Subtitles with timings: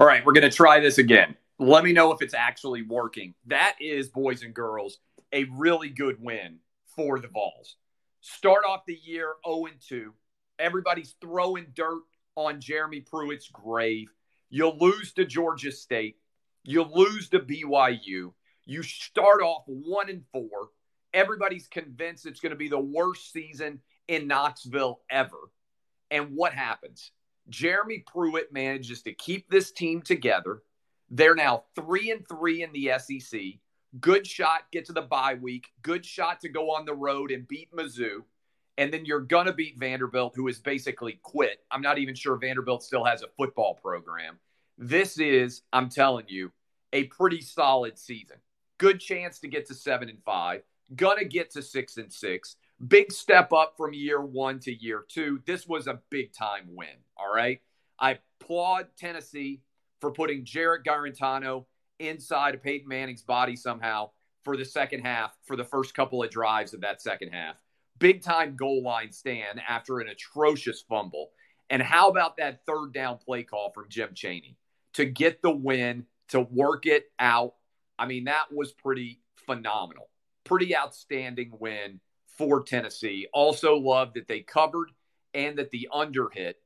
[0.00, 1.36] All right, we're going to try this again.
[1.58, 3.34] Let me know if it's actually working.
[3.48, 4.96] That is, boys and girls,
[5.30, 6.60] a really good win
[6.96, 7.76] for the Vols.
[8.22, 10.14] Start off the year 0 2.
[10.58, 12.00] Everybody's throwing dirt
[12.34, 14.08] on Jeremy Pruitt's grave.
[14.48, 16.16] You'll lose to Georgia State.
[16.64, 18.32] You'll lose to BYU.
[18.64, 20.48] You start off 1 and 4.
[21.12, 25.50] Everybody's convinced it's going to be the worst season in Knoxville ever.
[26.10, 27.12] And what happens?
[27.50, 30.62] Jeremy Pruitt manages to keep this team together.
[31.10, 33.40] They're now three and three in the SEC.
[34.00, 35.68] Good shot, get to the bye week.
[35.82, 38.20] Good shot to go on the road and beat Mizzou.
[38.78, 41.58] And then you're going to beat Vanderbilt, who has basically quit.
[41.70, 44.38] I'm not even sure Vanderbilt still has a football program.
[44.78, 46.52] This is, I'm telling you,
[46.92, 48.36] a pretty solid season.
[48.78, 50.62] Good chance to get to seven and five.
[50.94, 52.56] Gonna get to six and six.
[52.88, 55.40] Big step up from year one to year two.
[55.46, 56.88] This was a big time win.
[57.16, 57.60] All right.
[57.98, 59.60] I applaud Tennessee
[60.00, 61.66] for putting Jarrett Guarantano
[61.98, 64.10] inside of Peyton Manning's body somehow
[64.44, 67.56] for the second half, for the first couple of drives of that second half.
[67.98, 71.30] Big time goal line stand after an atrocious fumble.
[71.68, 74.56] And how about that third down play call from Jim Chaney
[74.94, 77.54] to get the win, to work it out?
[77.98, 80.08] I mean, that was pretty phenomenal.
[80.44, 82.00] Pretty outstanding win
[82.40, 83.28] for Tennessee.
[83.34, 84.88] Also, love that they covered
[85.34, 86.56] and that the under hit.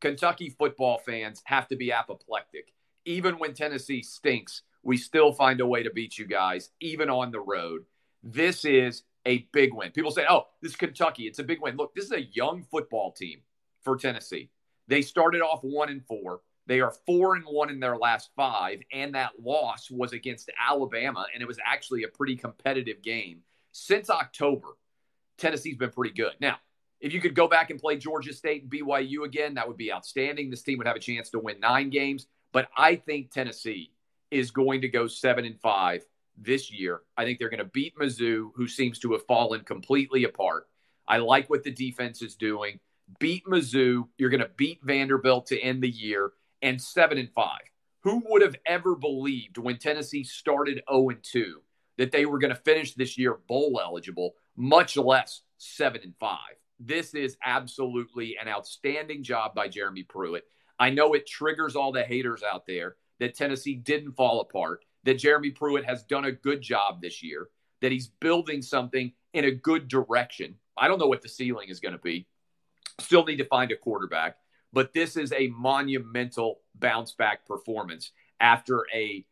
[0.00, 2.72] Kentucky football fans have to be apoplectic.
[3.04, 7.30] Even when Tennessee stinks, we still find a way to beat you guys, even on
[7.30, 7.82] the road.
[8.22, 9.90] This is a big win.
[9.90, 11.24] People say, oh, this is Kentucky.
[11.24, 11.76] It's a big win.
[11.76, 13.40] Look, this is a young football team
[13.82, 14.48] for Tennessee.
[14.86, 16.40] They started off one and four.
[16.66, 21.26] They are four and one in their last five, and that loss was against Alabama,
[21.34, 23.40] and it was actually a pretty competitive game.
[23.72, 24.68] Since October,
[25.38, 26.34] Tennessee's been pretty good.
[26.40, 26.56] Now,
[27.00, 29.92] if you could go back and play Georgia State and BYU again, that would be
[29.92, 30.50] outstanding.
[30.50, 32.26] This team would have a chance to win nine games.
[32.52, 33.92] But I think Tennessee
[34.30, 36.04] is going to go seven and five
[36.36, 37.02] this year.
[37.16, 40.66] I think they're going to beat Mizzou, who seems to have fallen completely apart.
[41.06, 42.80] I like what the defense is doing.
[43.18, 44.08] Beat Mizzou.
[44.18, 46.32] You're going to beat Vanderbilt to end the year
[46.62, 47.60] and seven and five.
[48.02, 51.60] Who would have ever believed when Tennessee started 0 and 2
[51.98, 54.34] that they were going to finish this year bowl eligible?
[54.58, 56.56] much less seven and five.
[56.80, 60.44] This is absolutely an outstanding job by Jeremy Pruitt.
[60.78, 65.18] I know it triggers all the haters out there that Tennessee didn't fall apart, that
[65.18, 67.48] Jeremy Pruitt has done a good job this year,
[67.80, 70.56] that he's building something in a good direction.
[70.76, 72.26] I don't know what the ceiling is going to be.
[73.00, 74.36] Still need to find a quarterback,
[74.72, 78.10] but this is a monumental bounce back performance
[78.40, 79.24] after a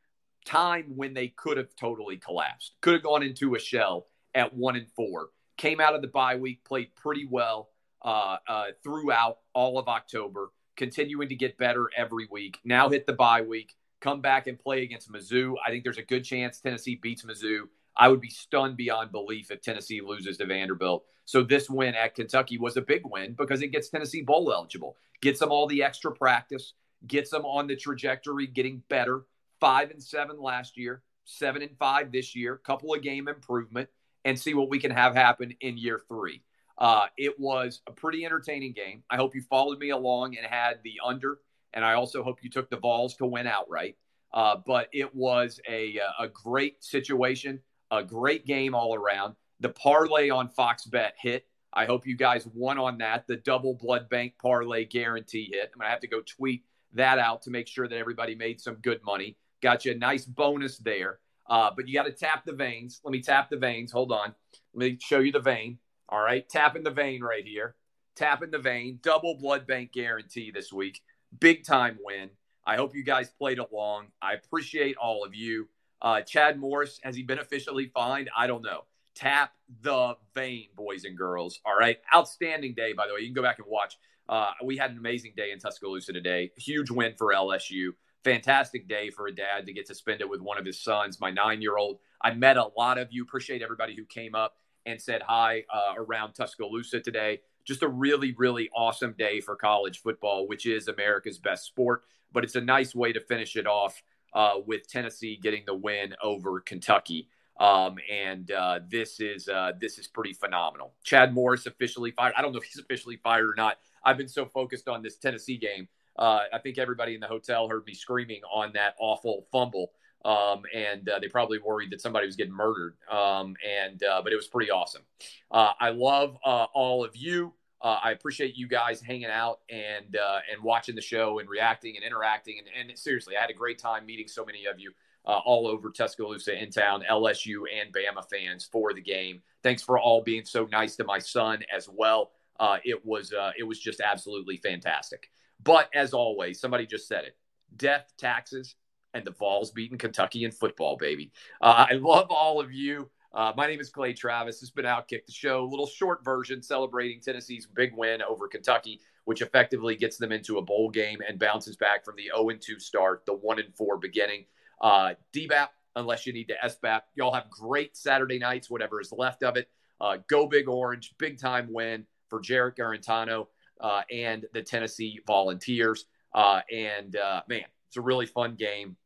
[0.46, 4.76] time when they could have totally collapsed, could have gone into a shell at one
[4.76, 5.28] and four.
[5.58, 7.70] Came out of the bye week, played pretty well
[8.02, 12.58] uh, uh, throughout all of October, continuing to get better every week.
[12.64, 15.54] Now hit the bye week, come back and play against Mizzou.
[15.64, 17.62] I think there's a good chance Tennessee beats Mizzou.
[17.96, 21.04] I would be stunned beyond belief if Tennessee loses to Vanderbilt.
[21.24, 24.96] So this win at Kentucky was a big win because it gets Tennessee bowl eligible,
[25.22, 26.74] gets them all the extra practice,
[27.06, 29.22] gets them on the trajectory, getting better.
[29.60, 33.88] Five and seven last year, seven and five this year, couple of game improvement
[34.24, 36.42] and see what we can have happen in year three.
[36.78, 39.02] Uh, it was a pretty entertaining game.
[39.08, 41.38] I hope you followed me along and had the under,
[41.72, 43.96] and I also hope you took the Vols to win outright.
[44.34, 49.36] Uh, but it was a, uh, a great situation, a great game all around.
[49.60, 51.46] The parlay on Fox Bet hit.
[51.72, 53.26] I hope you guys won on that.
[53.26, 55.70] The double blood bank parlay guarantee hit.
[55.72, 56.64] I'm to have to go tweet
[56.94, 59.36] that out to make sure that everybody made some good money.
[59.62, 61.18] Got you a nice bonus there.
[61.48, 63.00] Uh, but you got to tap the veins.
[63.04, 63.92] Let me tap the veins.
[63.92, 64.34] Hold on.
[64.74, 65.78] Let me show you the vein.
[66.08, 66.48] All right.
[66.48, 67.76] Tapping the vein right here.
[68.14, 68.98] Tapping the vein.
[69.02, 71.00] Double blood bank guarantee this week.
[71.38, 72.30] Big time win.
[72.66, 74.06] I hope you guys played along.
[74.20, 75.68] I appreciate all of you.
[76.02, 78.28] Uh, Chad Morris, has he been officially fined?
[78.36, 78.84] I don't know.
[79.14, 79.52] Tap
[79.82, 81.60] the vein, boys and girls.
[81.64, 81.98] All right.
[82.14, 83.20] Outstanding day, by the way.
[83.20, 83.96] You can go back and watch.
[84.28, 86.50] Uh, we had an amazing day in Tuscaloosa today.
[86.56, 87.90] Huge win for LSU
[88.26, 91.20] fantastic day for a dad to get to spend it with one of his sons,
[91.20, 92.00] my nine year old.
[92.20, 93.22] I met a lot of you.
[93.22, 97.40] Appreciate everybody who came up and said hi uh, around Tuscaloosa today.
[97.64, 102.02] Just a really, really awesome day for college football, which is America's best sport.
[102.32, 104.02] But it's a nice way to finish it off
[104.34, 107.28] uh, with Tennessee getting the win over Kentucky.
[107.60, 110.94] Um, and uh, this is uh, this is pretty phenomenal.
[111.04, 112.34] Chad Morris officially fired.
[112.36, 113.78] I don't know if he's officially fired or not.
[114.04, 115.86] I've been so focused on this Tennessee game
[116.18, 119.92] uh, I think everybody in the hotel heard me screaming on that awful fumble.
[120.24, 122.96] Um, and uh, they probably worried that somebody was getting murdered.
[123.10, 125.02] Um, and uh, but it was pretty awesome.
[125.50, 127.52] Uh, I love uh, all of you.
[127.80, 130.16] Uh, I appreciate you guys hanging out and
[130.50, 132.58] and watching the show and reacting and interacting.
[132.58, 134.92] And, and, seriously, I had a great time meeting so many of you
[135.26, 139.42] uh, all over Tuscaloosa in town, LSU and Bama fans for the game.
[139.62, 142.30] Thanks for all being so nice to my son as well.
[142.58, 145.30] Uh, it was uh, it was just absolutely fantastic.
[145.62, 147.36] But as always, somebody just said it:
[147.76, 148.76] death, taxes,
[149.14, 151.32] and the Vols beating Kentucky in football, baby.
[151.60, 153.10] Uh, I love all of you.
[153.32, 154.56] Uh, my name is Clay Travis.
[154.56, 158.48] This has been Outkick the Show, a little short version celebrating Tennessee's big win over
[158.48, 162.50] Kentucky, which effectively gets them into a bowl game and bounces back from the 0
[162.58, 164.46] 2 start, the 1 4 beginning.
[164.80, 167.02] Uh, DBAP, unless you need to SBAP.
[167.14, 169.68] Y'all have great Saturday nights, whatever is left of it.
[170.00, 173.46] Uh, go Big Orange, big time win for Jarrett Guarantano
[173.80, 176.06] uh, and the Tennessee Volunteers.
[176.34, 178.96] Uh, and uh, man, it's a really fun game,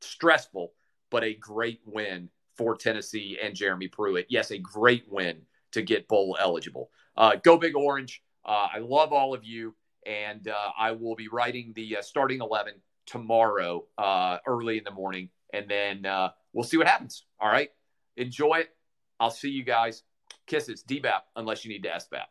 [0.00, 0.72] stressful,
[1.10, 4.26] but a great win for Tennessee and Jeremy Pruitt.
[4.28, 5.42] Yes, a great win
[5.72, 6.90] to get bowl eligible.
[7.16, 8.22] Uh, go Big Orange.
[8.44, 9.74] Uh, I love all of you,
[10.06, 12.74] and uh, I will be writing the starting 11
[13.06, 13.84] tomorrow
[14.46, 16.06] early in the morning, and then
[16.52, 17.24] we'll see what happens.
[17.40, 17.70] All right.
[18.16, 18.70] Enjoy it.
[19.20, 20.02] I'll see you guys.
[20.46, 22.24] Kisses, DBAP, unless you need to SBAP.